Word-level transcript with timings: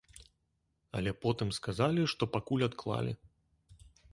Але 0.99 1.11
потым 1.25 1.53
сказалі, 1.57 2.01
што 2.15 2.23
пакуль 2.37 2.67
адклалі. 2.69 3.13